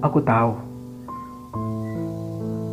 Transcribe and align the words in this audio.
Aku 0.00 0.24
tahu 0.24 0.56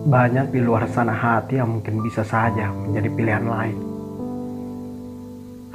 banyak 0.07 0.47
di 0.47 0.63
luar 0.63 0.87
sana 0.87 1.11
hati 1.11 1.59
yang 1.59 1.67
mungkin 1.67 1.99
bisa 1.99 2.23
saja 2.23 2.71
menjadi 2.71 3.09
pilihan 3.11 3.43
lain. 3.43 3.77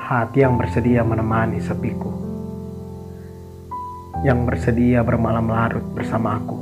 Hati 0.00 0.40
yang 0.40 0.56
bersedia 0.56 1.04
menemani 1.04 1.60
sepiku. 1.60 2.08
Yang 4.24 4.40
bersedia 4.48 5.04
bermalam 5.04 5.44
larut 5.44 5.84
bersama 5.92 6.40
aku. 6.40 6.56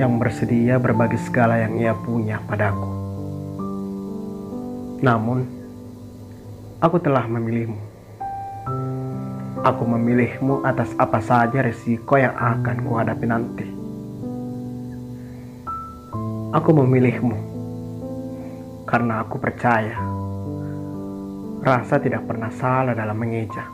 Yang 0.00 0.12
bersedia 0.24 0.80
berbagi 0.80 1.20
segala 1.20 1.60
yang 1.60 1.76
ia 1.76 1.92
punya 1.92 2.40
padaku. 2.48 2.88
Namun, 5.04 5.44
aku 6.80 6.96
telah 6.96 7.28
memilihmu. 7.28 7.76
Aku 9.64 9.88
memilihmu 9.88 10.60
atas 10.60 10.92
apa 11.00 11.24
saja 11.24 11.64
resiko 11.64 12.20
yang 12.20 12.36
akan 12.36 12.84
kuhadapi 12.84 13.24
nanti. 13.24 13.66
Aku 16.52 16.70
memilihmu 16.76 17.32
karena 18.84 19.24
aku 19.24 19.40
percaya 19.40 19.96
rasa 21.64 21.96
tidak 21.96 22.28
pernah 22.28 22.52
salah 22.52 22.92
dalam 22.92 23.16
mengeja. 23.16 23.64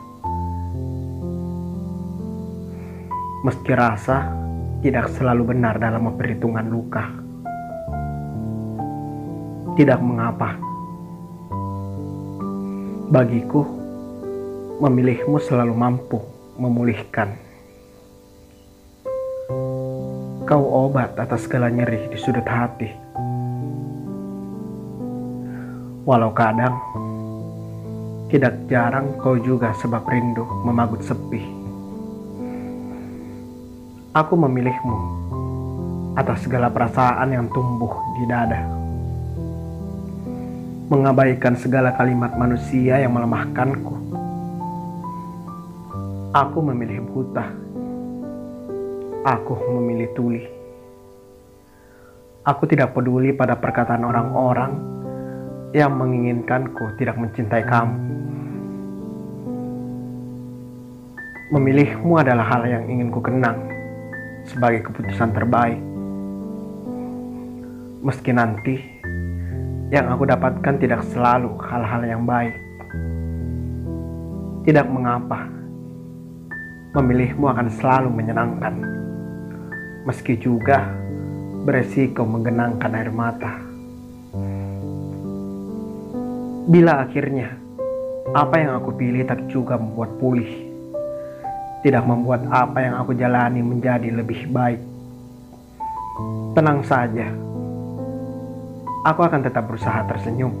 Meski 3.43 3.75
rasa 3.75 4.31
tidak 4.79 5.11
selalu 5.11 5.51
benar 5.51 5.75
dalam 5.75 6.07
memperhitungkan 6.07 6.71
luka. 6.71 7.03
Tidak 9.75 9.99
mengapa. 9.99 10.55
Bagiku, 13.11 13.80
memilihmu 14.81 15.37
selalu 15.37 15.77
mampu 15.77 16.17
memulihkan. 16.57 17.37
Kau 20.49 20.89
obat 20.89 21.13
atas 21.21 21.45
segala 21.45 21.69
nyeri 21.69 22.09
di 22.09 22.17
sudut 22.17 22.41
hati. 22.49 22.89
Walau 26.01 26.33
kadang, 26.33 26.81
tidak 28.33 28.57
jarang 28.65 29.21
kau 29.21 29.37
juga 29.37 29.69
sebab 29.77 30.01
rindu 30.09 30.49
memagut 30.65 31.05
sepi. 31.05 31.45
Aku 34.17 34.33
memilihmu 34.33 34.97
atas 36.17 36.41
segala 36.49 36.73
perasaan 36.73 37.29
yang 37.29 37.45
tumbuh 37.53 38.01
di 38.17 38.25
dada. 38.25 38.65
Mengabaikan 40.89 41.53
segala 41.53 41.93
kalimat 41.93 42.33
manusia 42.33 42.97
yang 42.97 43.13
melemahkanku. 43.13 44.00
Aku 46.31 46.63
memilih 46.63 47.03
buta 47.11 47.43
Aku 49.27 49.53
memilih 49.53 50.15
tuli. 50.15 50.47
Aku 52.47 52.63
tidak 52.65 52.95
peduli 52.95 53.35
pada 53.35 53.59
perkataan 53.59 54.01
orang-orang 54.01 54.71
yang 55.77 55.93
menginginkanku 55.93 56.95
tidak 56.97 57.19
mencintai 57.19 57.67
kamu. 57.67 57.99
Memilihmu 61.51 62.15
adalah 62.17 62.47
hal 62.47 62.63
yang 62.63 62.87
ingin 62.87 63.13
ku 63.13 63.21
kenang 63.21 63.67
sebagai 64.47 64.89
keputusan 64.89 65.35
terbaik. 65.37 65.83
Meski 68.01 68.31
nanti 68.33 68.79
yang 69.93 70.07
aku 70.09 70.25
dapatkan 70.25 70.79
tidak 70.79 71.03
selalu 71.13 71.59
hal-hal 71.61 72.01
yang 72.07 72.23
baik. 72.25 72.55
Tidak 74.65 74.87
mengapa, 74.89 75.60
memilihmu 76.91 77.47
akan 77.47 77.71
selalu 77.71 78.11
menyenangkan 78.11 78.75
meski 80.03 80.35
juga 80.35 80.91
beresiko 81.63 82.27
menggenangkan 82.27 82.91
air 82.91 83.11
mata. 83.15 83.53
Bila 86.67 87.07
akhirnya 87.07 87.55
apa 88.35 88.55
yang 88.59 88.75
aku 88.75 88.91
pilih 88.99 89.23
tak 89.23 89.47
juga 89.47 89.79
membuat 89.79 90.19
pulih, 90.19 90.51
tidak 91.79 92.03
membuat 92.03 92.43
apa 92.51 92.83
yang 92.83 92.99
aku 92.99 93.15
jalani 93.15 93.63
menjadi 93.63 94.11
lebih 94.11 94.51
baik. 94.51 94.83
Tenang 96.51 96.83
saja, 96.83 97.31
aku 99.07 99.19
akan 99.23 99.41
tetap 99.47 99.63
berusaha 99.63 100.03
tersenyum. 100.11 100.51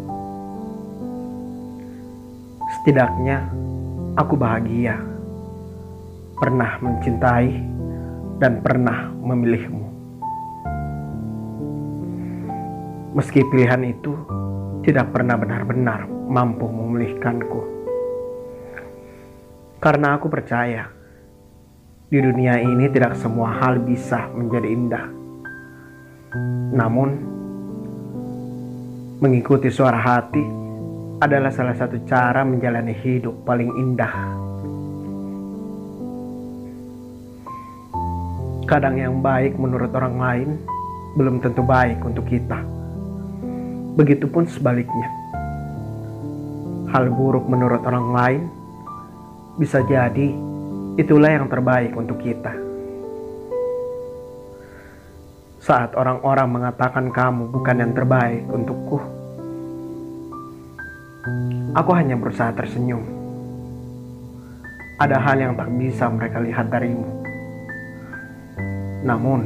Setidaknya 2.79 3.51
aku 4.15 4.39
bahagia 4.39 5.10
pernah 6.41 6.81
mencintai 6.81 7.53
dan 8.41 8.65
pernah 8.65 9.13
memilihmu. 9.13 9.85
Meski 13.13 13.45
pilihan 13.45 13.85
itu 13.85 14.17
tidak 14.81 15.13
pernah 15.13 15.37
benar-benar 15.37 16.09
mampu 16.09 16.65
memulihkanku. 16.65 17.61
Karena 19.77 20.17
aku 20.17 20.33
percaya 20.33 20.89
di 22.09 22.17
dunia 22.17 22.57
ini 22.57 22.89
tidak 22.89 23.13
semua 23.21 23.61
hal 23.61 23.77
bisa 23.77 24.25
menjadi 24.33 24.67
indah. 24.73 25.05
Namun, 26.73 27.09
mengikuti 29.21 29.69
suara 29.69 30.01
hati 30.01 30.41
adalah 31.21 31.53
salah 31.53 31.77
satu 31.77 32.01
cara 32.09 32.41
menjalani 32.41 32.97
hidup 32.97 33.45
paling 33.45 33.69
indah. 33.77 34.40
Kadang 38.71 38.95
yang 38.95 39.19
baik 39.19 39.59
menurut 39.59 39.91
orang 39.91 40.15
lain 40.15 40.49
belum 41.19 41.43
tentu 41.43 41.59
baik 41.59 41.99
untuk 42.07 42.23
kita. 42.23 42.55
Begitupun 43.99 44.47
sebaliknya. 44.47 45.11
Hal 46.87 47.11
buruk 47.11 47.51
menurut 47.51 47.83
orang 47.83 48.07
lain 48.15 48.41
bisa 49.59 49.83
jadi 49.83 50.31
itulah 50.95 51.35
yang 51.35 51.51
terbaik 51.51 51.91
untuk 51.99 52.23
kita. 52.23 52.55
Saat 55.59 55.91
orang-orang 55.99 56.47
mengatakan 56.47 57.11
kamu 57.11 57.51
bukan 57.51 57.75
yang 57.75 57.91
terbaik 57.91 58.47
untukku, 58.47 59.03
aku 61.75 61.91
hanya 61.91 62.15
berusaha 62.15 62.55
tersenyum. 62.55 63.03
Ada 64.95 65.19
hal 65.19 65.43
yang 65.43 65.59
tak 65.59 65.67
bisa 65.75 66.07
mereka 66.07 66.39
lihat 66.39 66.71
darimu 66.71 67.20
namun, 69.01 69.41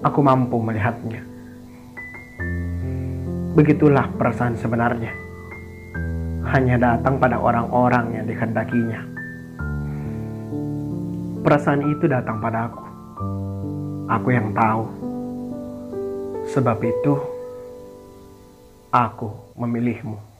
aku 0.00 0.24
mampu 0.24 0.56
melihatnya. 0.56 1.20
Begitulah 3.54 4.08
perasaan 4.16 4.56
sebenarnya. 4.56 5.12
Hanya 6.48 6.80
datang 6.80 7.20
pada 7.20 7.36
orang-orang 7.36 8.18
yang 8.18 8.24
dikehendakinya. 8.24 9.00
Perasaan 11.44 11.92
itu 11.92 12.08
datang 12.08 12.40
pada 12.40 12.72
aku. 12.72 12.84
Aku 14.08 14.28
yang 14.32 14.50
tahu. 14.56 14.84
Sebab 16.56 16.78
itu, 16.80 17.14
aku 18.92 19.28
memilihmu. 19.60 20.33